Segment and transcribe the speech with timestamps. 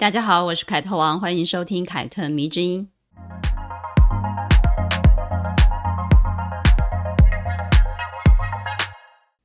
[0.00, 2.88] 大家好，我是凯特王，欢迎收听凯特迷之音。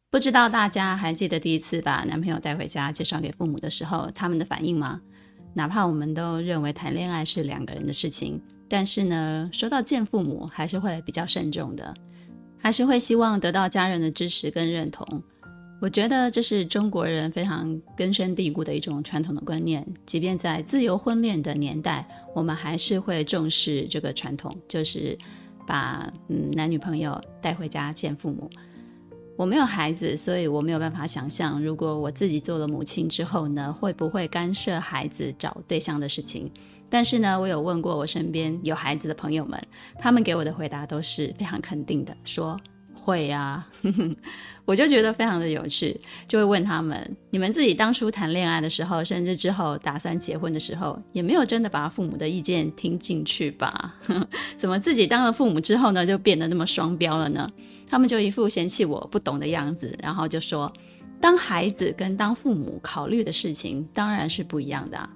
[0.10, 5.02] 不知道大家还记得第一次把男朋友带回家介绍给父母的时候，他们的反应吗？
[5.54, 11.94] 哪怕我们都认为谈恋爱是两个人的事情，但是呢，说到见父母，还是会比较慎重的，
[12.58, 15.22] 还是会希望得到家人的支持跟认同。
[15.86, 25.16] 我觉得这是中国人非常根深蒂固的一种传统的观念，即便在自由婚恋的年代，我们还是会重视这个传统，就是
[25.68, 28.50] 把嗯男女朋友带回家见父母。
[29.38, 36.50] 我没有孩子，所以我没有办法想象，如果我自己做了母亲之后呢，会不会干涉孩子找对象的事情？
[36.90, 39.64] 但是呢，我有问过我身边有孩子的朋友们，
[40.00, 42.60] 他们给我的回答都是非常肯定的，说。
[43.06, 43.64] 会呀，
[44.66, 45.96] 我就觉得非常的有趣，
[46.28, 53.94] 就会问他们：你们自己当初谈恋爱的时候，甚至之后打算结婚的时候，也没有真的把父母的意见听进去吧？
[54.58, 57.48] 怎么自己当了父母之后呢，就变得那么双标了呢？
[57.88, 60.74] 他们就一副嫌弃我不懂的样子，然后就说：
[61.22, 65.08] 当孩子跟当父母考虑的事情当然是不一样的啊。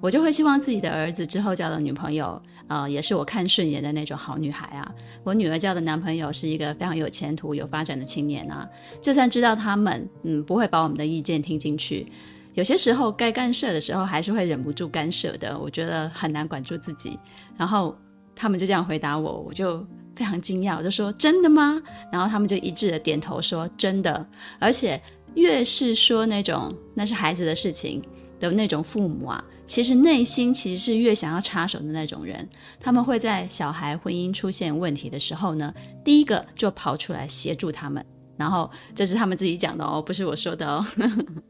[0.00, 4.90] 我就会希望自己的儿子之后交的女朋友，呃，也是我看顺眼的那种好女孩啊。
[5.22, 8.66] 我女儿交的男朋友是一个非常有前途、有发展的青年啊。
[9.02, 12.06] 就算知道他们，嗯，不会把我们的意见听进去，
[12.54, 15.58] 有些时候该干涉的时候，还是会忍不住干涉的。
[15.58, 17.18] 我觉得很难管住自己。
[17.58, 17.94] 然后
[18.34, 19.86] 他们就这样回答我，我就
[20.16, 21.80] 非常惊讶，我就说：“真的吗？”
[22.10, 24.26] 然后他们就一致的点头说：“真的。”
[24.58, 24.98] 而且
[25.34, 28.02] 越是说那种那是孩子的事情
[28.38, 29.44] 的那种父母啊。
[29.70, 32.46] 其实内心其实是越想要插手的那种人，
[32.80, 35.72] 他们会在小孩婚姻出现问题的时候呢，
[36.04, 38.04] 第一个就跑出来协助他们。
[38.36, 40.84] 然后这是他们自己讲的哦，不是我说的哦。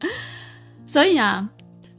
[0.85, 1.49] 所以啊，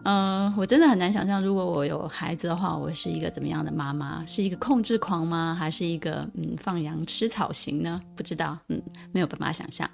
[0.05, 4.25] 嗯、我真的很难想象，如果我有孩子的话，我是一个怎么样的妈妈？
[4.25, 5.57] 是一个控制狂吗？
[5.59, 8.01] 还是一个嗯放羊吃草型呢？
[8.15, 8.81] 不知道，嗯，
[9.11, 9.91] 没有办法想象。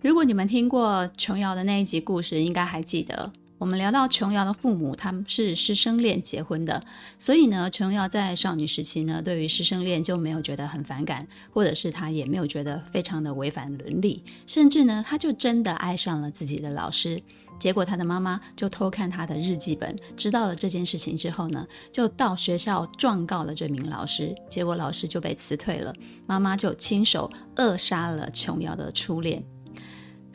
[0.00, 3.30] 如果你们听过琼瑶的那一集故事，应该还记得。
[3.58, 6.82] 我们聊到琼瑶的父母，他们是师生恋结婚的，
[7.18, 17.22] 所以呢，琼瑶在少女时期呢，对于师生恋就没有觉得很反感，或者是她也没有觉得非常的违反伦理，甚至呢，她就真的爱上了自己的老师。
[17.58, 25.94] 结果她的妈妈就偷看她的日记本，知道了这件事情之后呢，就到学校状告了这名老师，结果老师就被辞退了，
[26.26, 29.42] 妈妈就亲手扼杀了琼瑶的初恋。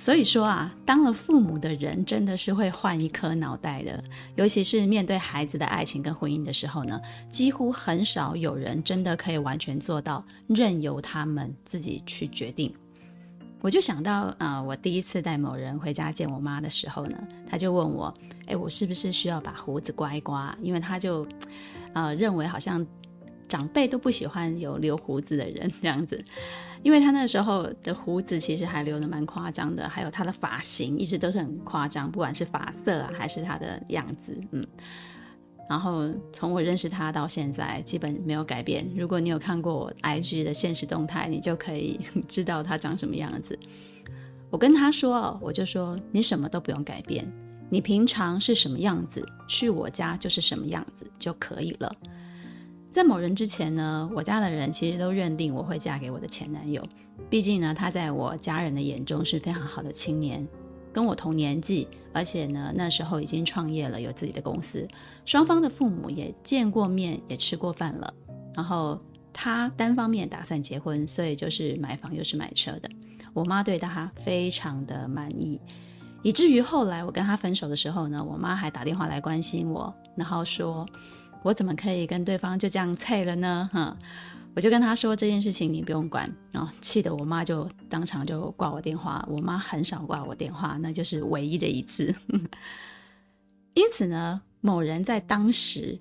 [0.01, 4.03] 所以说啊，当了父母的人真的是会换一颗脑袋的，
[4.35, 12.73] 尤其是面对孩子的爱情跟婚姻的时候呢，几乎很少有人真的可以完全做到任由他们自己去决定。
[13.61, 17.15] 我就想到啊、我第一次带某人回家见我妈的时候呢，
[17.47, 18.11] 他就问我，
[18.47, 20.57] 哎，我是不是需要把胡子刮一刮？
[20.63, 21.23] 因为他就
[21.93, 22.83] 呃认为好像
[23.51, 26.23] 长辈都不喜欢有留胡子的人 这样子。
[26.83, 34.65] 因为他那时候的胡子其实还留得蛮夸张的，还有他的发型一直都是很夸张，不管是发色，还是他的样子，嗯。
[35.69, 38.89] 然后从我认识他到现在，基本没有改变。
[38.95, 43.57] 如果你有看过我 IG 的现实动态，你就可以 知道他长什么样子。
[44.49, 47.25] 我跟他说，我就说你什么都不用改变，
[47.69, 51.95] 你平常是什么样子，去我家就是什么样子就可以了。
[52.91, 56.85] 在某人之前呢，我家的人其实都认定我会嫁给我的前男友。
[57.29, 60.45] 毕竟呢，他在我家人的眼中是非常好的青年，
[60.91, 64.85] 跟我同年纪，而且呢，那时候已经创业了，有自己的公司，
[65.23, 68.13] 双方的父母也见过面，也吃过饭了。
[68.53, 68.99] 然后
[69.31, 72.89] 他单方面打算结婚，所以就是买房又是买车的。
[73.33, 75.57] 我妈对他非常的满意，
[76.23, 80.85] 以至于后来我跟他分手的时候呢，我妈还打电话来关心我，然后说。
[81.43, 83.69] 我怎么可以跟对方就这样菜了呢？
[83.73, 83.97] 哈，
[84.55, 89.25] 我就跟他说这件事情你不用管，然后气得我妈就当场就挂我电话。
[89.29, 92.13] 我妈很少挂我电话，那就是唯一的一次。
[93.73, 95.97] 因此呢，某人在当时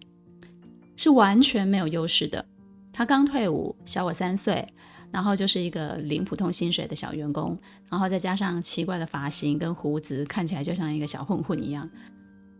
[0.96, 2.44] 是完全没有优势的。
[2.92, 4.66] 他刚退伍，小我三岁，
[5.10, 7.56] 然后就是一个领普通薪水的小员工，
[7.88, 11.88] 然后再加上奇怪的发型跟胡子，看起来就像一个小混混一样。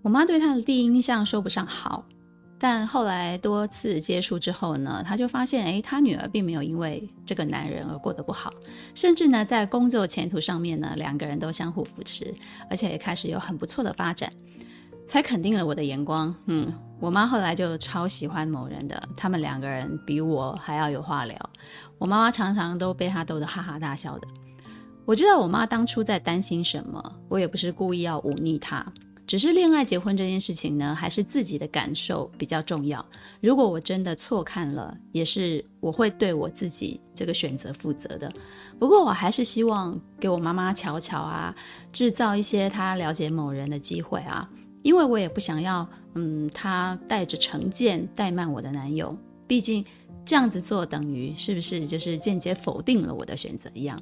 [0.01, 2.07] 我妈对他的第一印象说不上好。
[2.63, 8.53] 但后来多次接触之后呢，他就发现，诶，他女儿并没有因为这个男人而过得不好，
[8.95, 12.35] 甚至呢，在工作前途上面呢，两个人都相互扶持，
[12.69, 14.31] 而且也开始有很不错的发展，
[15.07, 16.35] 才肯定了我的眼光。
[16.47, 16.71] 嗯，
[17.01, 21.51] 我妈后来就超喜欢某人的，他们两个人比我还要有话聊，
[21.97, 24.29] 我妈妈常常都被他逗得哈哈大笑的。
[25.07, 28.87] 我知道我妈当初在担心什么，我也不是故意要忤逆她。
[29.31, 33.07] 只是恋爱结婚这件事情呢，还是自己的感受比较重要。
[33.41, 38.29] 如果我真的错看了，也是我会对我自己这个选择负责的。
[38.77, 41.55] 不过我还是希望给我妈妈瞧瞧啊，
[41.93, 44.51] 制造一些她了解某人的机会啊，
[44.83, 49.17] 因为我也不想要，嗯，她带着成见怠慢我的男友。
[49.47, 49.85] 毕竟
[50.25, 53.97] 这样子做等于是不是就是间接否定了我的选择一样。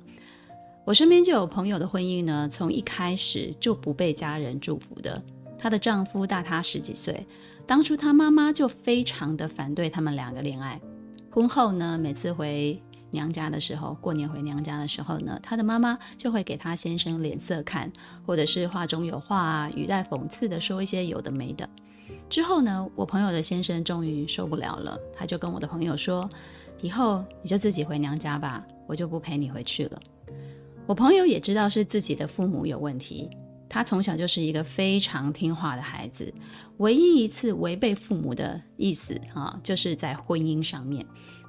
[0.89, 5.23] 我身边就有朋友的婚姻呢，从一开始就不被家人祝福的。
[5.59, 7.27] 她的丈夫大她十几岁，
[7.67, 10.81] 当初她妈妈就非常的反对他们两个恋爱。
[11.31, 12.81] 婚后呢，每次回
[13.11, 17.93] 娘家的时候，过年回娘家的时候呢，她的妈妈就会给她先生脸色看，
[18.25, 21.69] 或者是话中有话啊，语带讽刺的说一些有的没的。
[22.31, 26.27] 之后呢，我朋友的先生终于受不了了，他就跟我的朋友说
[26.81, 30.01] ：“以后你就自己回娘家吧，我就不陪你回去了。”
[30.89, 33.29] 我朋友也知道是自己的父母有问题，
[33.69, 36.33] 他从小就是一个非常听话的孩子，
[36.79, 41.05] 唯一一次违背父母的意思啊，就是在婚姻上面。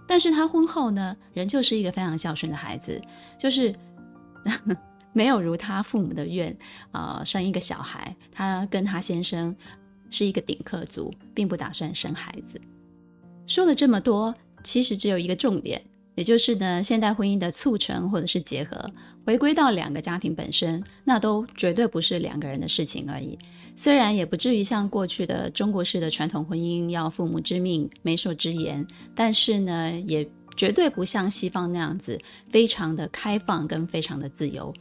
[0.06, 3.02] 但是他婚后呢，仍旧是一个非常孝顺的孩子，
[3.40, 3.72] 就是
[4.44, 4.78] 呵 呵
[5.14, 6.54] 没有如他父母的愿
[6.92, 8.14] 啊，生一个小孩。
[8.34, 9.56] 他跟他先生
[10.10, 12.60] 是一个顶客族，并不打算生孩子。
[13.48, 15.82] 说了这么多，其实只有一个重点。
[16.20, 18.92] 也就是呢，现代婚姻的促成或者是结合，
[19.26, 23.40] 回归到两个家庭本身，那都绝对不是两个人的事情而已。
[23.78, 28.86] 虽然也不至于像过去的中国式的传统婚姻要父母之命、媒妁之言，
[29.16, 32.20] 但是呢，也绝对不像西方那样子，
[32.50, 34.74] 非常的开放跟非常的自由。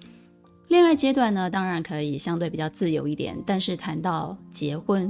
[0.67, 5.09] 恋爱阶段呢，当然可以相对比较自由一点，但是谈到结婚，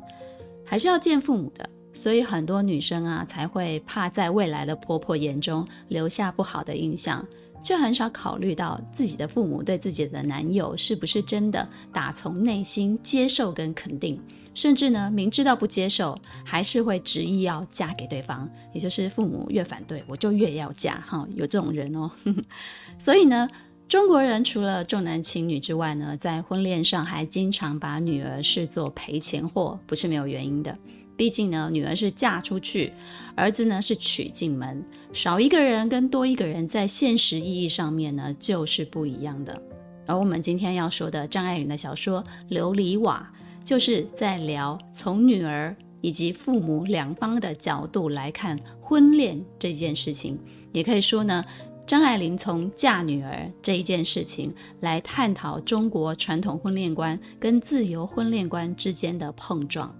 [0.62, 1.66] 还是要见父母的。
[1.98, 7.26] 所以很多女生啊，才会怕在未来的婆婆眼中留下不好的印象，
[7.60, 14.16] 却很少考虑到自己的父母对自己的男友是不是真的打从内心接受跟肯定，
[14.54, 22.08] 甚至呢，明知道不接受，还是会执意要嫁给对方，也就是父母越反对，我就越要嫁，哈，有这种人哦。
[22.96, 23.48] 所以呢，
[23.88, 30.78] 中国人除了重男轻女之外呢，在婚恋上还经常把女儿视作赔钱货，不是没有原因的。
[31.18, 32.92] 毕竟呢，女儿是嫁出去，
[33.34, 34.82] 儿子呢是娶进门，
[35.12, 39.60] 少一个人跟多一个人，在现实意义上面呢就是不一样的。
[40.06, 42.22] 而我们今天要说的张爱玲的小说
[42.56, 43.28] 《琉璃瓦》，
[43.66, 50.38] 就是在聊从女儿以及父母两方的角度来看婚恋这件事情，
[50.70, 51.44] 也可以说呢，
[51.84, 59.88] 张爱玲从嫁女儿这一件事情来探讨中国传统婚恋观跟自由婚恋观之间的碰撞。《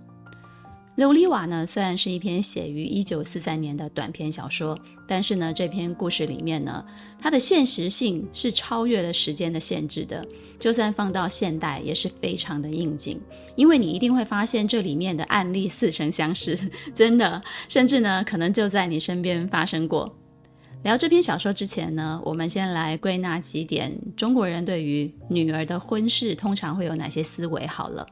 [0.99, 6.85] 琉璃瓦》呢，虽然是一篇写于一九四三年的短篇小说，但是呢，这篇故事里面呢，
[7.21, 10.27] 它的现实性是超越了时间的限制的。
[10.59, 13.21] 就算放到现代，也是非常的应景，
[13.55, 16.59] 因为你一定会发现这里面的案例似曾相识，
[16.93, 20.13] 真的，甚至呢，可能就在你身边发生过。
[20.83, 28.05] 聊这篇小说之前呢，我们先来归纳几点中国人对于女儿的婚事通常会有哪些思维好了。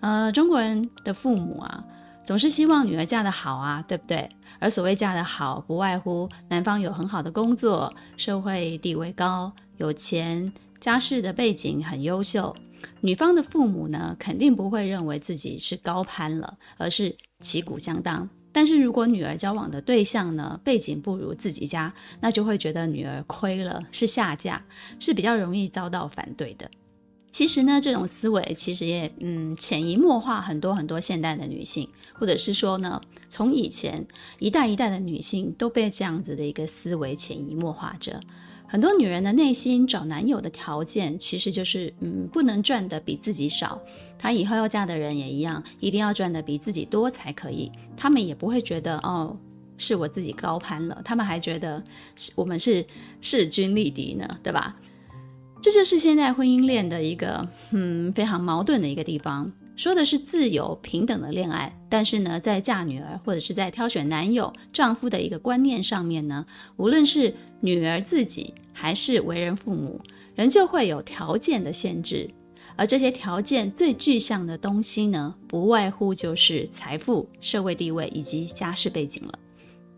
[0.00, 1.84] 呃，中国人的父母啊。
[2.24, 4.28] 总是希望女儿嫁得好啊，对不对？
[4.58, 10.50] 而所谓嫁得好，不外乎男方有很好的工作，社会地位高，有钱，
[10.80, 12.54] 家世的背景很优秀。
[13.00, 18.28] 女方的父母呢，肯定不会认为自己是高攀了，而是旗鼓相当。
[18.52, 24.62] 但是如果女儿交往的对象呢，背景不如自己家，那就会觉得女儿亏了，是下嫁，
[25.00, 26.70] 是比较容易遭到反对的。
[27.34, 34.06] 其实呢，这种思维其实也嗯潜移默化很多很多现代的女性，或者是说呢，从以前
[34.38, 38.20] 一代一代的女性都被这样子的一个思维潜移默化着。
[38.68, 43.82] 很多女人的内心找男友的条件，其实就是嗯不能赚得比自己少，
[44.16, 47.68] 她以后要嫁的人也一样，一定要赚得比自己多才可以。
[47.96, 49.36] 他们也不会觉得哦
[49.76, 51.82] 是我自己高攀了，他们还觉得
[52.14, 52.86] 是我们是
[53.20, 54.76] 势均力敌呢，对吧？
[55.64, 66.44] 这就是现代婚姻恋的一个嗯非常矛盾的一个地方，说的是自由平等的恋爱，但是呢，在嫁女儿或者是在挑选男友丈夫的一个观念上面呢，
[66.76, 69.98] 无论是女儿自己还是为人父母，
[70.34, 72.28] 仍旧会有条件的限制，
[72.76, 79.38] 而这些条件最具象的东西呢，不外乎就是财富、社会地位以及家世背景了。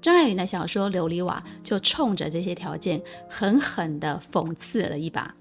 [0.01, 5.35] 张爱玲的小说《琉璃瓦》就冲着这些条件狠狠地讽刺了一把。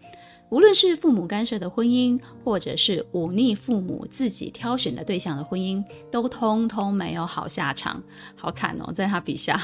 [0.49, 8.01] 无论是父母干涉的婚姻，或者是忤逆父母自己挑选的对象的婚姻，都通通没有好下场，
[8.35, 8.91] 好惨哦！
[8.93, 9.59] 在他笔下，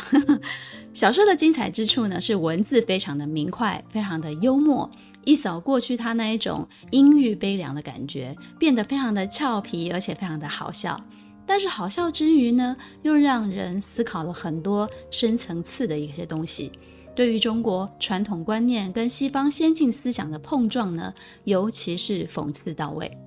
[0.93, 4.89] 小说的精彩之处呢，是文字非常的明快，非常的幽默，
[5.23, 10.99] 一扫过去他那一种阴郁悲凉的感觉，变得非常的俏皮，而且非常的好笑。
[11.45, 16.71] 但是好笑之余呢，又让人思考了很多深层次的一些东西。
[17.13, 21.13] 对于中国传统观念跟西方先进思想的碰撞呢，
[21.43, 23.17] 尤其是讽刺到位。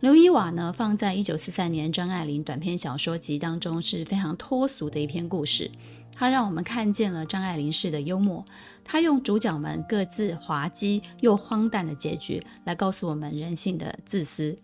[0.08, 5.70] 《琉璃瓦》呢，放在一九四三年张爱玲短篇小说集当中是非常脱俗的一篇故事。
[6.14, 8.44] 它让我们看见了张爱玲式的幽默，
[8.84, 14.56] 她用主角们各自滑稽又荒诞的结局来告诉我们人性的自私。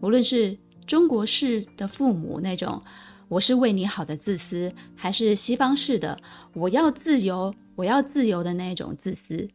[0.00, 2.82] 无论是中国式的父母那种
[3.28, 6.18] “我是为你好”的自私，还是西方式的
[6.52, 7.54] “我要自由”。
[7.76, 9.46] 我要自由的那种自私，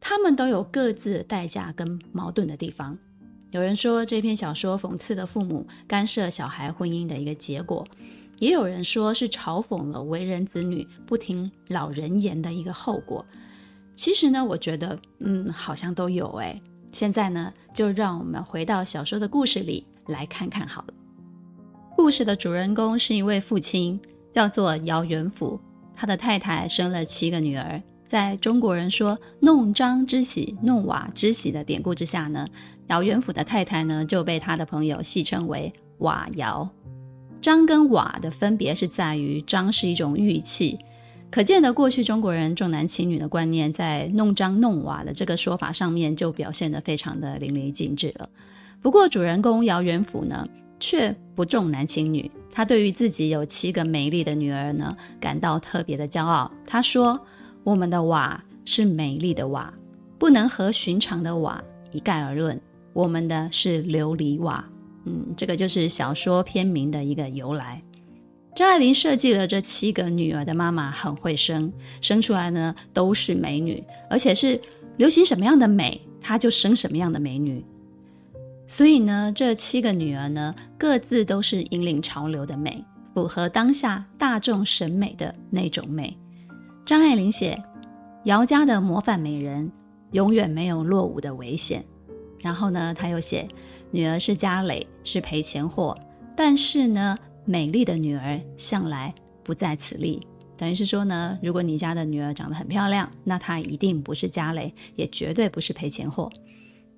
[0.00, 2.96] 他们都有各自的代价跟矛盾的地方。
[3.50, 7.84] 有人说这篇小说讽刺了父母干涉小孩婚姻的一个结果，
[8.38, 13.26] 也有人说是嘲讽了为人子女不听老人言的一个后果。
[13.96, 16.58] 其实呢，我觉得，嗯，好像都有哎。
[16.92, 20.94] 现在呢，就让我们回到小说的故事里来看看好了。
[21.96, 25.60] 故事的主人公是一位父亲，叫做姚元甫。
[26.00, 32.46] 他的太太生了七个女儿，在中国人说“弄璋之喜，弄瓦之喜”的典故之下呢，
[32.86, 36.66] 姚元甫的太太呢就被他的朋友戏称为“瓦姚”。
[37.42, 40.78] 璋跟瓦的分别是在于，璋是一种玉器，
[41.30, 48.26] 可见的过去中国人重男轻女的观念，在弄璋弄瓦的这个说法上面就表现得非常的淋漓尽致了。
[48.80, 50.48] 不过主人公姚元甫呢，
[50.80, 52.28] 却不重男轻女。
[52.52, 56.50] 他对于自己有七个美丽的女儿呢，感到特别的骄傲。
[56.66, 57.20] 他说
[57.62, 59.72] ：“我们的瓦是美丽的瓦，
[60.18, 62.60] 不能和寻常的瓦一概而论。
[62.92, 64.64] 我们的是琉璃瓦。”
[65.06, 67.80] 嗯，这个就是小说片名的一个由来。
[68.54, 74.60] 张爱玲设计了这七个女儿的妈妈很会生，生出来呢都是美女，而且是
[74.96, 77.64] 流行什么样的美，她就生什么样的美女。
[78.70, 86.16] 所以呢，这七个女儿呢，各自都是引领潮流的美，符合当下大众审美的那种美。
[86.86, 87.60] 张爱玲写，
[88.26, 89.68] 姚家的模范美人，
[90.12, 91.84] 永远没有落伍的危险。
[92.38, 93.48] 然后呢，她又写，
[93.90, 95.98] 女儿是家累，是赔钱货，
[96.36, 99.12] 但是呢，美丽的女儿向来
[99.42, 100.24] 不在此例。
[100.56, 106.30] 等于是说呢，如果你家的女儿长得很漂亮，那她一定不是家累，也绝对不是赔钱货。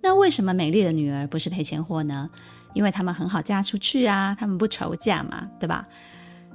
[0.03, 2.29] 那为什么美丽的女儿不是赔钱货呢？
[2.75, 5.87] 因为她们很好嫁出去啊，她们不愁嫁嘛，对吧？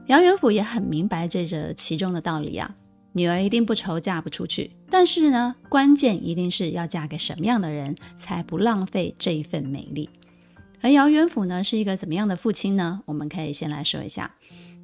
[0.08, 2.75] 姚元甫也很明白这这其中的道理啊，
[3.13, 10.10] 女儿一定不愁嫁不出去，但是呢，关键一定是要嫁给什么样的人，才不浪费这一份美丽。
[10.82, 13.01] 而姚元甫呢，是一个怎么样的父亲呢？
[13.06, 14.30] 我们可以先来说一下，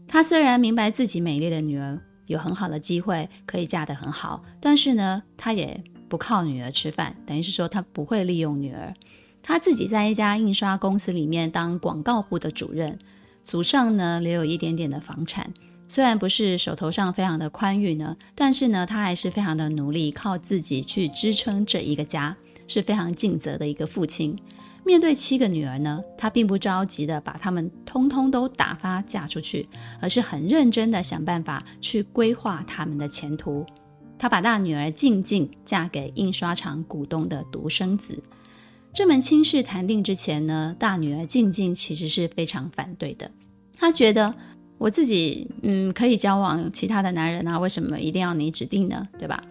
[0.07, 5.83] 他虽然明白自己美丽的女儿有很好的机会可以嫁得很好，但是呢，他也。
[6.13, 8.93] 不靠女儿吃饭，等于是说他不会利用女儿。
[9.41, 12.99] 他自己在一家印刷公司里面当广告部的主任，
[13.43, 15.51] 祖上呢留有一点点的房产，
[15.87, 24.37] 虽然不是手头上非常的宽裕呢，但是呢他还是非常的努力，靠自己去支撑这一个家，是非常尽责的一个父亲。
[24.85, 29.67] 面对七个女儿呢，他并不着急的把她们通通都打发嫁出去，
[29.99, 33.65] 而是很认真的想办法去规划她们的前途。
[34.23, 38.17] 他把大女儿静静嫁给印刷厂股东的独生子。
[38.93, 43.29] 这门亲事谈定之前呢，大女儿静静其实是非常反对的。
[43.75, 44.33] 她觉得
[44.77, 49.05] 我自己嗯可以交往其他的男人啊，为什么一定要你指定呢？
[49.19, 49.43] 对吧？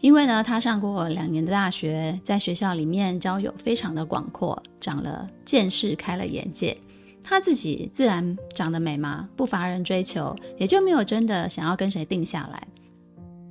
[0.00, 6.76] 因为呢，她上过两年的大学，在学校里面交友非常的广阔，长了见识，开了眼界。
[7.20, 12.64] 她自己自然长得美嘛，不乏人追求，也就没有真的想要跟谁定下来。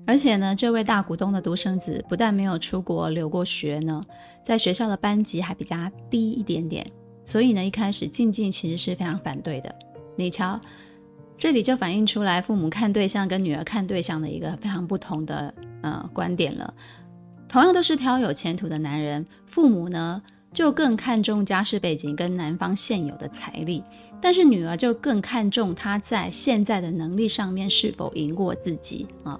[0.05, 4.03] 而且呢，这位大股东的独生子不但没有出国留过学呢，
[4.43, 5.77] 在学校的班级还比较
[6.10, 6.86] 低一点点，
[7.24, 9.74] 所以呢，一开始静静其实是非常反对的。
[10.17, 10.60] 你瞧，
[11.38, 16.74] 这里就反映出来父母看对象跟女儿看对象的一个非常不同的呃观点了。
[17.48, 20.22] 同样都是挑有前途的男人，父母呢
[20.53, 23.81] 就更看重家世背景跟男方现有的财力，
[24.19, 29.39] 但是女儿就更看重他在现在的能力上面是否赢过自己啊。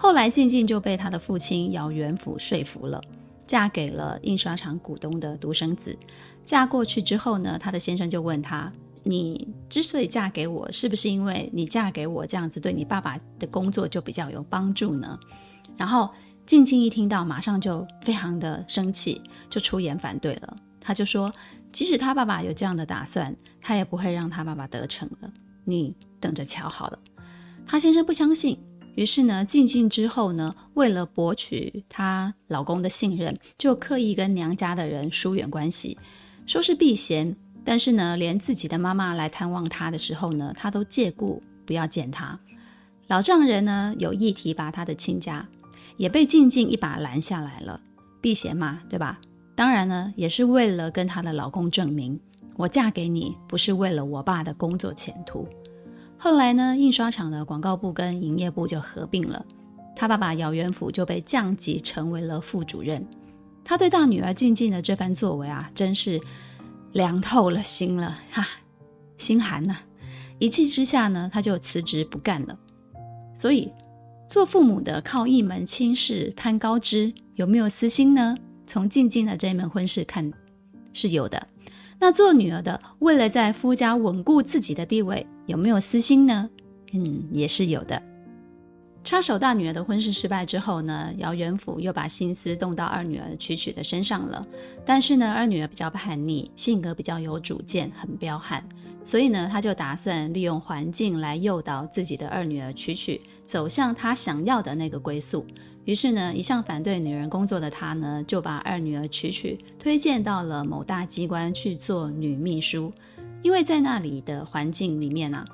[0.00, 2.98] 后来静静就被他的父亲姚元甫说服了。
[3.46, 5.94] 嫁给了印刷厂股东的独生子。
[6.42, 8.72] 嫁过去之后呢，她的先生就问她
[9.04, 15.18] ：“你之所以嫁给我，是不是因为你嫁给我这样子对你爸爸的工作就比较有帮助呢？”
[15.76, 16.08] 然后
[16.46, 20.56] 静静一听到，马上就非常的生气，就出言反对了。
[20.80, 21.30] 他就说
[21.72, 25.30] ：“即使他爸爸有这样的打算，他也不会让他爸爸得逞了。
[25.64, 26.98] 你等着瞧好了。”
[27.66, 28.56] 她先生不相信。
[28.96, 35.96] 于是呢，静静之后呢，为了博取她老公的信任，就刻意跟娘家的人疏远关系，
[36.46, 37.34] 说是避嫌。
[37.64, 42.38] 但是呢，连自己的妈妈来探望她的时候呢，她都借故不要见她。
[43.06, 45.46] 老丈人呢，有意提拔她的亲家，
[45.96, 47.80] 也被静静一把拦下来了。
[48.20, 49.18] 避嫌嘛，对吧？
[49.54, 52.18] 当然呢，也是为了跟她的老公证明，
[52.56, 55.46] 我嫁给你不是为了我爸的工作前途。
[56.22, 59.42] 后来呢，印刷厂的广告部跟营业部就合并了，
[59.96, 63.02] 他爸爸姚元甫就被降级成为了副主任。
[63.64, 66.20] 他对大女儿静静的这番作为啊，真是
[66.92, 68.46] 凉透了心了哈，
[69.16, 69.78] 心寒呐、
[70.38, 72.58] 一气之下呢，他就辞职不干了。
[73.34, 73.72] 所以，
[74.28, 78.36] 做父母的靠一门亲事攀高枝，有没有私心呢？
[78.66, 80.30] 从静静的这一门婚事看，
[80.92, 81.46] 是有的。
[81.98, 86.48] 那做女儿的，为了在夫家稳固自己的地位，有没有私心呢？
[86.92, 88.00] 嗯，也是有的。
[89.02, 94.46] 插手大女儿的婚事失败之后呢，姚元甫又把心思动到二女儿曲曲的身上了。
[94.86, 98.62] 但是呢，二女儿比较叛逆，性格比较有主见，很彪悍，
[99.02, 105.44] 所以呢，他就打算利用环境来诱导自己的二女儿曲曲走向他想要的那个归宿。
[105.84, 112.92] 于是呢，一向反对女人工作的他呢，就把二女儿曲曲推荐到了某大机关去做女秘书，
[113.42, 115.44] 因为在那里的环境里面啊，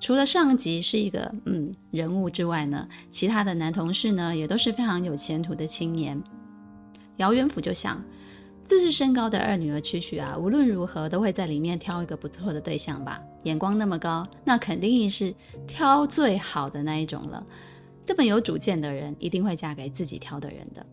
[0.00, 6.22] 除了上级是一个嗯人物之外呢，其他的男同事呢也都是非常有前途的青年。
[7.16, 8.02] 姚元甫就想，
[8.64, 15.34] 自视身高的二女儿曲曲啊，无论如何都会在里面挑一个不错的对象吧，眼光那么高，那肯定是
[15.66, 17.44] 挑最好的那一种了。
[18.04, 20.84] 这么有主见的人，一定会嫁给自己挑的人的。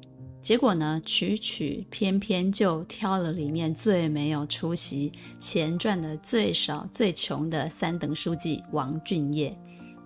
[0.44, 9.58] 结果呢，曲曲偏偏就挑了里面最没有出息、钱赚的最少、最穷的三等书记王俊业。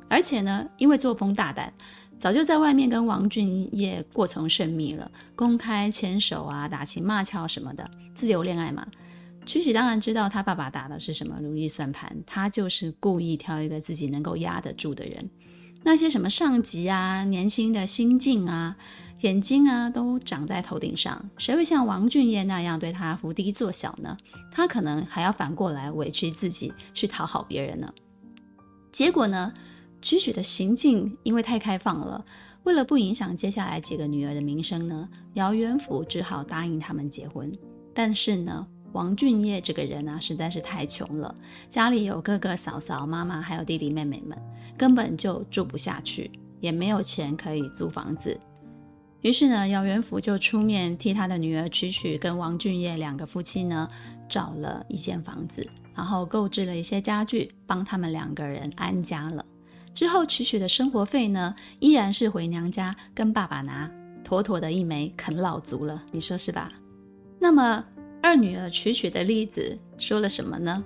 [0.08, 1.74] 而且呢，因为作风大胆，
[2.20, 8.88] 早就在外面跟王俊业过从甚密了，公开牵手啊、打情骂俏什么的，自由恋爱嘛。
[9.44, 15.28] 曲曲当然知道他爸爸打的是什么如意算盘，他就是故意挑一个自己能够压得住的人。
[15.88, 18.76] 那些什么上级啊、年轻的心境啊、
[19.22, 24.18] 眼睛啊，都长在头顶上，谁会像王俊业那样对他伏低作小呢？
[24.52, 27.90] 他可能还要反过来委屈自己去讨好别人呢。
[28.92, 29.54] 结果呢，
[30.02, 32.26] 曲曲的行径因为太开放了，
[32.64, 37.50] 为了不影响接下来几个女儿的名声呢，姚元甫只好答应他们结婚。
[37.94, 41.34] 但是呢，王俊业这个人啊，实在是太穷了，
[41.70, 44.38] 家里有哥哥嫂嫂、妈妈，还有弟弟妹妹们，
[44.78, 48.40] 根本就住不下去，也没有钱可以租房子。
[49.22, 53.88] 于是呢，姚元福就出面替他的女儿曲曲跟王俊业两个夫妻呢，
[54.30, 59.46] 找了一间房子，然后购置了一些家具，帮他们两个人安家了。
[59.94, 63.92] 之后，曲曲的生活费呢，依然是回娘家跟爸爸拿，
[64.24, 66.72] 妥妥的一枚啃老族了，你说是吧？
[67.40, 67.84] 那么。
[68.28, 70.84] 二女儿曲曲的例子说了什么呢？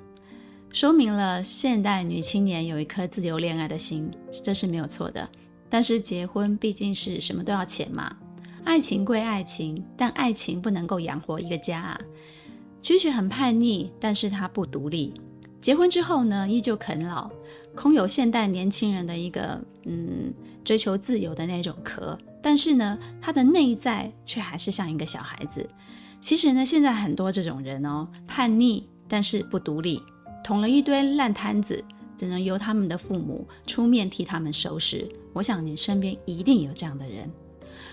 [0.72, 4.12] 说明了现代女青年有一颗自由恋爱的心，
[4.44, 5.28] 这是没有错的。
[5.68, 8.16] 但是结婚毕竟是什么都要钱嘛，
[8.64, 12.02] 爱情归爱情，但爱情不能够养活一个家啊。
[12.84, 15.12] 曲曲很叛逆，但是她不独立。
[15.60, 17.28] 结婚之后呢，依旧啃老，
[17.74, 20.32] 空有现代年轻人的一个嗯
[20.64, 25.68] 追求自由的那种壳，但是呢，她的内在却还是像一个小孩子。
[26.22, 30.02] 其实呢，现在很多这种人哦，叛逆但是不独立，
[30.44, 31.84] 捅了一堆烂摊子，
[32.16, 35.10] 只能由他们的父母出面替他们收拾。
[35.34, 37.30] 我想你身边一定有这样的人。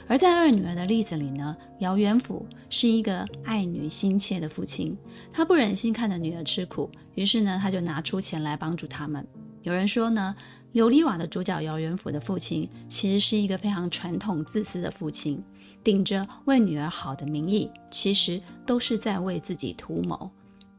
[0.07, 4.97] 而在二女儿的例子里呢，姚元甫是一个爱女心切的父亲，
[5.33, 9.27] 他不忍心看着女儿吃苦，于是呢，他就拿出钱来帮助他们。
[9.62, 10.35] 有人说呢，
[10.79, 15.43] 《琉璃瓦》的主角姚元甫的父亲其实是一个非常传统自私的父亲。
[15.83, 20.31] 顶着为女儿好的名义，其实都是在为自己图谋。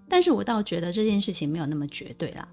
[0.07, 2.47] 但是我倒觉得这件事情没有那么绝对啦。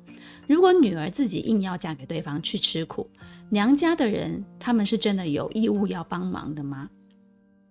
[0.47, 3.09] 如果女儿自己硬要嫁给对方去吃苦，
[3.51, 6.89] 娘家的人他们是真的有义务要帮忙的吗？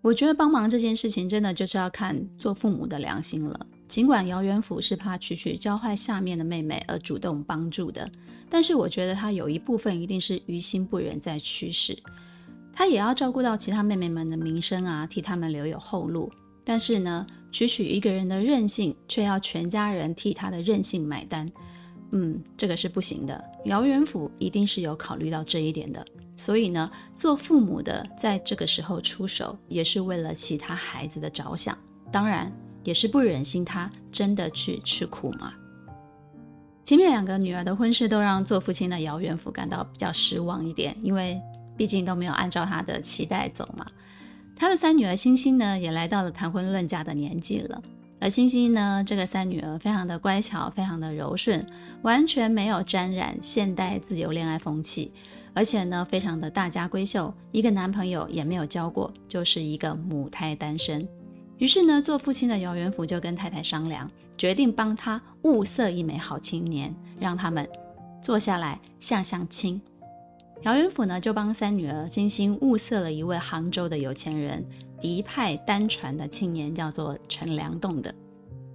[0.02, 3.66] 我觉得帮忙这件事情真的就是要看做父母的良心了。
[3.88, 8.10] 尽管姚元甫是怕曲曲教坏下面的妹妹而主动帮助的，
[8.50, 11.98] 但是我觉得他有一部分一定是于心不忍在驱使。
[12.76, 16.30] 他也要照顾到其他妹妹们的名声啊，替他们留有后路。
[16.64, 21.50] 但是呢，区区一个人的任性，却要全家人替他的任性买单，
[22.12, 23.42] 嗯，这个是不行的。
[23.66, 26.04] 姚元甫一定是有考虑到这一点的，
[26.36, 31.78] 所以呢，做父母的在这个时候出手，也是为了其他孩子的着想，
[32.12, 32.52] 当然
[32.84, 35.54] 也是不忍心他真的去吃苦嘛。
[36.84, 41.40] 前面两个女儿的婚事都让做父亲的姚元甫感到比较失望一点，因为
[41.76, 43.86] 毕竟都没有按照他的期待走嘛。
[44.56, 47.82] 他的三女儿欣欣呢，也来到了谈婚论嫁的年纪了。
[48.20, 51.66] 而欣欣呢，这个三女儿非常的乖巧，非常的柔顺，
[52.02, 55.12] 完全没有沾染现代自由恋爱风气，
[55.54, 61.08] 而且呢，非常的大家闺秀，一个男朋友也没有交过，就是一个母胎单身。
[61.58, 64.10] 于是呢，做父亲的姚元福就跟太太商量。
[64.38, 67.66] 决定帮他物色一枚好青年，让他们
[68.22, 69.82] 坐下来相相亲。
[70.66, 74.66] 姚元甫呢，就帮三女儿精心物色了一位杭州的有钱人，
[75.00, 78.12] 嫡派单传的青年，叫做陈良栋的。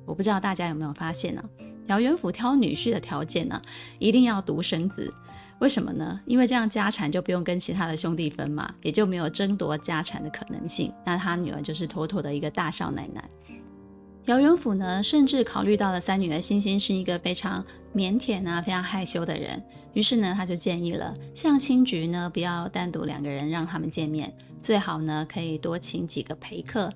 [0.06, 1.42] 我不知道大家有没有发现呢？
[1.88, 3.60] 姚元甫挑女婿的条件呢，
[3.98, 5.12] 一定要独生子。
[5.58, 6.20] 为什么呢？
[6.26, 10.92] 因为这样家产就不用跟其他的兄弟分嘛，也就没有争夺家产的可能性。
[11.04, 13.28] 那他女儿就是妥妥的一个大少奶奶。
[14.30, 17.64] 姚元甫呢，甚至考虑到了三女儿欣欣是一个非常
[17.96, 19.60] 腼腆啊、非常害羞的人，
[19.92, 26.88] 于是呢，他就建议了相亲局呢，不要单独两个人让他们见面，最好呢可以多请几个陪客，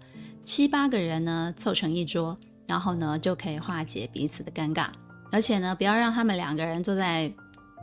[0.45, 4.87] 七八个人呢凑成一桌，然后呢就可以化解彼此的尴尬，
[5.33, 7.29] 而且呢不要让他们两个人坐在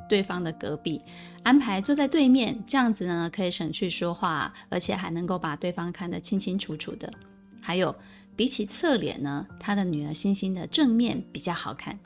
[0.08, 1.02] 对方的隔壁，
[1.44, 7.12] 安排坐在对面，这样子呢可以省去说话，而且还能够把对方看得清清楚楚的，
[7.60, 7.94] 还有。
[8.42, 12.00] 比起侧脸呢，他的女儿欣欣的正面比较好看。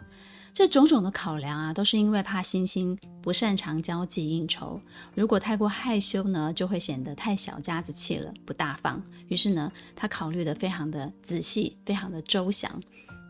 [0.54, 4.78] 这种种的考量啊，都是因为怕欣欣不擅长交际应酬，
[5.14, 9.02] 如果太过害羞呢，就会显得太小家子气了，不大方。
[9.30, 12.84] 于是呢，他考虑的非常的仔细，非常的周详。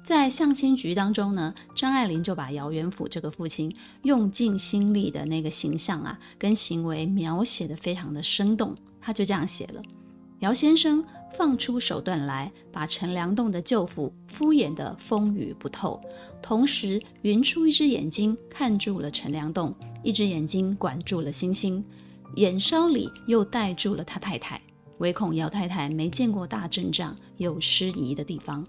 [0.04, 8.76] 在相亲局当中呢，张爱玲就把姚元甫这个父亲用尽心力的那个形象啊，跟行为描写的非常的生动。
[9.00, 9.84] 他就这样写了：
[10.40, 11.06] 姚先生。
[11.38, 16.02] 放出手段来，把陈良栋的舅父敷衍得风雨不透，
[16.42, 21.84] 同时匀出一只眼睛看住了陈良栋，一只眼睛管住了欣欣，
[22.36, 24.62] 眼梢里又带住了他太太，
[25.00, 28.66] 唯恐姚太太没见过大阵仗，有失仪的地方，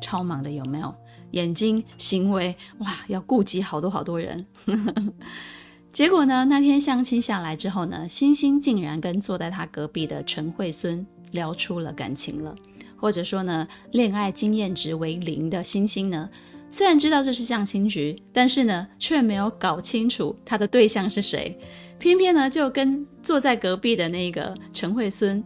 [0.00, 0.94] 超忙的有没有？
[1.32, 4.46] 眼睛行为哇，要顾及好多好多人。
[5.92, 11.04] 结果呢，那天相亲下来之后呢，欣欣竟然跟坐在他隔壁的陈惠孙。
[11.34, 12.54] 聊出了感情了，
[12.96, 16.30] 或者说呢，恋爱经验值为零的欣欣呢，
[16.70, 21.56] 虽然知道这是相亲局，但是呢，却没有搞清楚他的对象是谁，
[21.98, 25.42] 偏偏呢，就跟坐在隔壁的那个陈惠孙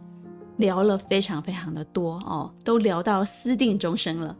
[0.57, 4.35] 聊了非常非常的多哦，都聊到私定终身了。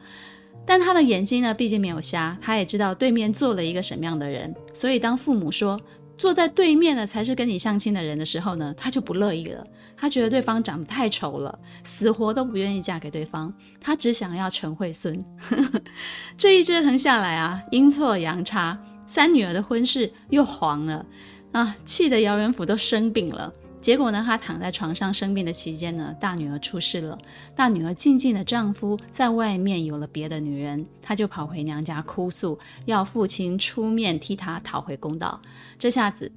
[0.65, 5.79] 但他的眼睛呢，毕竟没有瞎，他也知道对面坐了一个什么样的人，所以当父母说
[6.15, 9.65] 坐在对面的才是跟你相亲的人的时候呢，他就不乐意了。
[9.99, 13.53] 他觉得对方长得太丑了，死活都不愿意嫁给对方。
[13.81, 15.25] 他只想要陈惠孙。
[16.37, 21.05] 这一折腾下来啊，阴错阳差，三女儿的婚事又黄了
[21.51, 23.51] 啊，气得姚元甫都生病了。
[23.81, 27.17] 结果呢，他躺在床上生病的期间呢，大女儿出事了。
[27.55, 35.41] 大女儿静静的丈夫在外面有了别的女人，她就跑回娘家哭诉，要父亲出面替她讨回公道。
[35.77, 36.31] 这下子。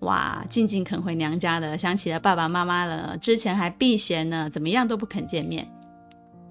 [0.00, 5.66] 哇，静静肯回娘家的，想起了爸爸妈妈了，之前还避嫌呢，怎么样都不肯见面。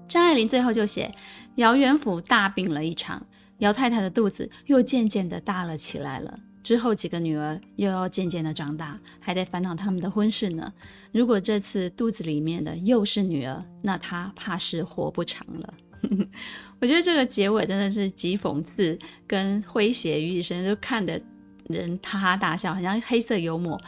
[0.08, 1.14] 张爱玲最后就写，
[1.56, 3.24] 姚元甫大病了一场，
[3.58, 6.38] 姚太太的肚子又渐渐的大了起来了。
[6.64, 10.72] 之后几个女儿又要渐渐的长大，还得烦恼他们的婚事呢。
[11.12, 15.74] 如果这次肚子里面的又是女儿，那她怕是活不长了。
[16.80, 21.20] 我觉得这个结尾真的是集讽刺跟诙谐于一身，就看得。
[21.68, 23.80] 人哈哈大笑，好像黑色幽默，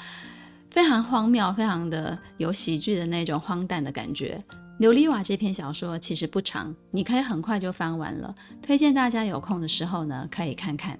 [0.70, 4.42] 非常荒谬，非常的有喜剧的那种荒诞的感觉。
[4.84, 8.34] 《琉璃瓦》这篇小说其实不长，你可以很快就翻完了。
[8.60, 10.98] 推荐大家有空的时候呢，可以看看。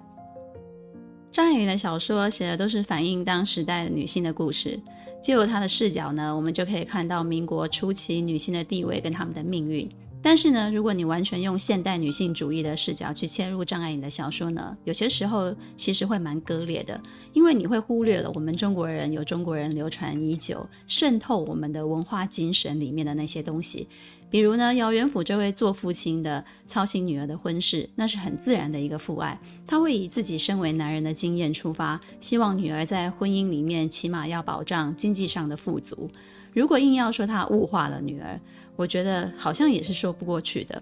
[1.31, 4.79] 张爱玲的小说写的都是反映当时代女性的故事，
[5.21, 9.87] 借由她的视角呢，我们就可以看到民国初期女性的地位跟她们的命运。
[10.27, 16.99] 但是呢，如果你完全用现代女性主义的视角去切入张爱玲的小说呢，有些时候其实会蛮割裂的，
[17.31, 23.87] 因为你会忽略了我们中国人有中国人流传已久、渗透我们的文化精神里面的那些东西。
[24.29, 36.11] 比如呢，姚元甫这位做父亲的操心女儿的婚事，那是很自然的一个父爱，他会以自己身为男人的经验出发，希望女儿在婚姻里面起码要保障经济上的富足。
[36.53, 38.37] 如果硬要说他物化了女儿，
[38.77, 40.81] 我觉得好像也是说不过去的。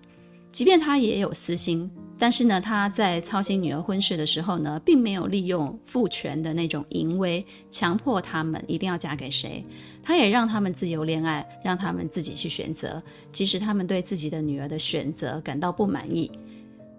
[0.52, 9.66] 即便他也有私心，但是呢，他在操心女儿婚事的时候呢，并没有利用父权的那种淫威，强迫他们一定要嫁给谁。
[10.02, 13.04] 他也让他们自由恋爱，让他们自己去选择。
[13.34, 16.32] 即使他们对自己的女儿的选择感到不满意，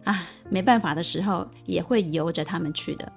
[0.05, 3.11] 啊，没办法的时候，也会由着他们去的。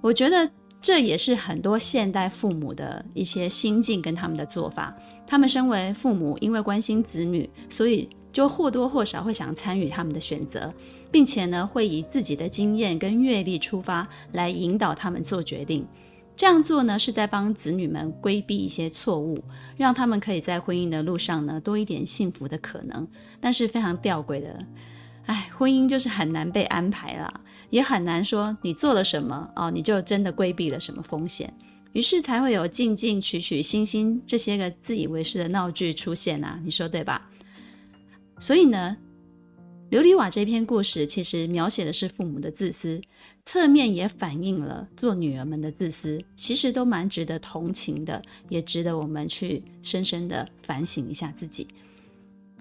[0.00, 0.50] 我觉得
[0.82, 4.92] 这也是很多现代父母的一些心境跟他们的做法。
[5.26, 10.72] 他们身为父母，因为关心子女，所以就或多或少会想参与他们的选择，
[11.10, 15.86] 并且呢，会以自己的经验跟阅历出发来引导他们做决定。
[16.36, 19.38] 这样做呢，是在帮子女们规避一些错误，
[19.76, 23.06] 让他们可以在婚姻的路上呢，多一点幸福的可能。
[23.40, 24.58] 但是非常吊诡的，
[25.26, 27.32] 哎，婚姻就是很难被安排啦，
[27.70, 31.54] 也很难说你做了什么哦，你就真的规避了什么风险。
[31.94, 37.30] 于是才会有进进取取、星星这些个自以为是的闹剧出现啊，你说对吧？
[38.40, 38.96] 所以呢，
[39.90, 43.00] 琉璃瓦这篇故事其实描写的是父母的自私，
[43.44, 51.68] 侧面也反映了做女儿们的自私，其实都蛮值得同情的，也值得我们去深深的反省一下自己。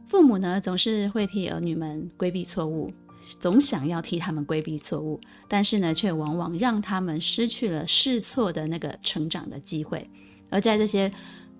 [0.07, 2.93] 父母呢，总是会替儿女们规避错误。
[3.39, 10.09] 总想要替他们规避错误，但是呢，却往往让他们失去了试错的那个成长的机会。
[10.49, 11.11] 而在这些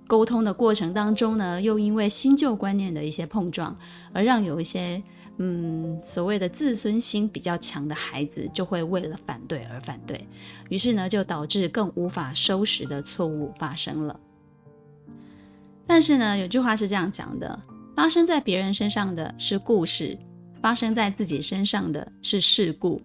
[0.06, 3.76] 沟通的过程当中呢，又因为新旧观念的一些碰撞，
[4.14, 5.02] 而让有一些
[5.38, 10.28] 嗯所谓的自尊心比较强的孩子，就会为了反对而反对，
[10.70, 14.20] 于是呢，就导致更无法收拾的错误发生了。
[15.88, 17.60] 但是呢，有句话是这样讲的：
[17.96, 20.18] 发生在别人身上的是故事。
[20.64, 23.02] 发生在自己身上的是事故。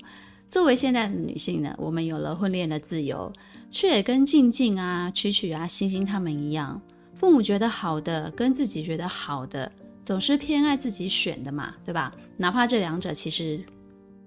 [0.48, 3.32] 作为现代的女性呢，我们有了婚恋的自由，
[3.68, 6.80] 却也跟静静啊、曲曲啊、星星他们一样，
[7.16, 9.70] 父母觉得好的跟自己觉得好的，
[10.04, 12.14] 总是偏爱自己选的嘛，对吧？
[12.36, 13.58] 哪怕这两者其实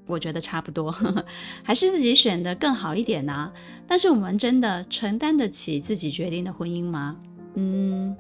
[0.08, 0.94] 我觉得差不多，
[1.64, 3.50] 还是自己选的更好一点呢、
[3.88, 7.16] 但是我们真的承担得起自己决定的婚姻吗？
[7.56, 8.14] 嗯，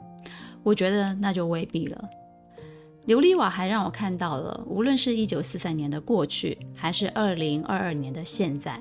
[0.63, 2.09] 我觉得那就未必了。
[3.07, 8.79] 琉璃瓦还让我看到了，无论是一九四三年的过去，还是二零二二年的现在，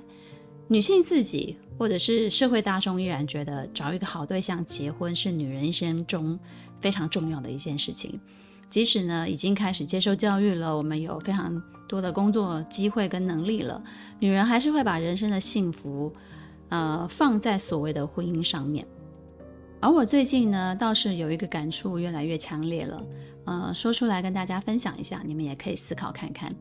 [0.69, 6.39] 女性自己或者是社会大众依然觉得找一个好对象结婚是女人一生中
[6.83, 8.21] 非常重要的一件事情。
[8.69, 13.83] 即使呢已经开始接受教育了，我们有非常多的工作机会跟能力了，
[14.19, 16.13] 女人还是会把人生的幸福，
[16.69, 18.87] 呃，放在所谓的婚姻上面。
[19.81, 23.03] 而我最近呢，倒是有一个感触越来越强烈了。
[23.45, 26.55] 呃，说出来跟大家分享一下，你们也可以思考看看。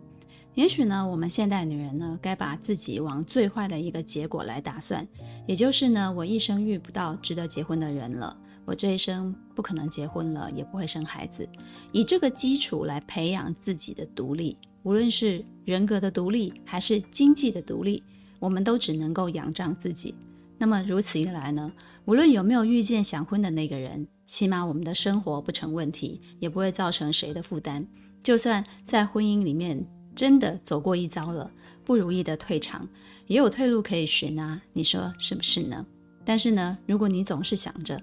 [0.56, 5.08] 也许呢，我们现代女人呢，该把自己往最坏的一个结果来打算，
[5.48, 11.48] 也就是呢，我一生遇不到值得结婚的人了，我这一生不可能结婚了，也不会生孩子，
[11.92, 18.04] 以这个基础来培养自己的独立，无论是人格的独立还是经济的独立，
[18.40, 20.16] 我们都只能够仰仗自己。
[20.58, 21.72] 那么如此一来呢，
[22.10, 24.08] 无论有没有遇见想婚的那个人。
[24.26, 27.86] 起码我们的生活不成问题，也不会造成谁的负担。
[28.24, 29.84] 就算在婚姻里面
[30.16, 31.50] 真的走过一遭了，
[31.84, 32.88] 不如意的退场，
[33.28, 34.60] 也有退路可以寻啊。
[34.74, 35.86] 你说是不是呢？
[36.26, 38.00] 但是呢，如果你总是想着，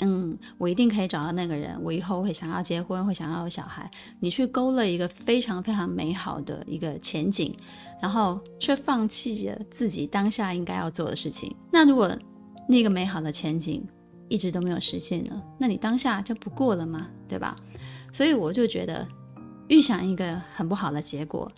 [0.00, 3.88] 嗯，我一定可以找到那个人，我以后会想要结婚，会想要有小孩，
[4.18, 7.54] 你去勾勒一个非常非常美好的一个前景，
[8.02, 11.54] 然后却放弃了自己当下应该要做的事情。
[11.72, 12.16] 那如果
[12.68, 13.86] 那个美好的前景，
[14.28, 17.08] 一直都没有实现呢，那你当下就不过了吗？
[17.28, 17.56] 对吧？
[18.12, 19.06] 所以我就觉得，
[19.68, 21.50] 预想一个很不好的结果，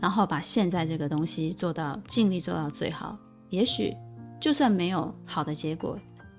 [0.00, 3.16] 然后把现在这个东西做到尽力做到最好，
[3.48, 3.94] 也许
[4.40, 5.98] 就算没有好的结果，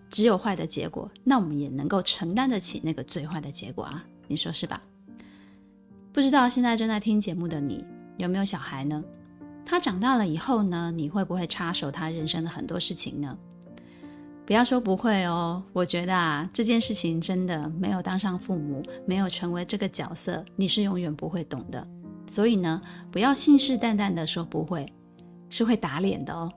[0.09, 4.81] 只有坏的结果，那我们也能够承担得起那个最坏的结果啊，你说是吧？
[6.13, 7.85] 不知道现在正在听节目的你
[8.17, 9.03] 有没有小孩呢？
[9.65, 13.37] 他长大了以后呢，你会不会插手他人生的很多事情呢？
[14.51, 21.87] 不要说不会哦，我觉得啊，这件事情真的没有当上父母，没有成为这个角色，你是永远不会懂的。
[22.27, 24.85] 所以呢，不要信誓旦旦的说不会，
[25.49, 26.51] 是会打脸的哦。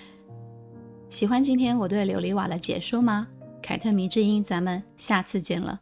[1.08, 3.26] 喜欢今天我对琉璃瓦的解说吗？
[3.62, 5.80] 凯特迷之音，咱们下次见了。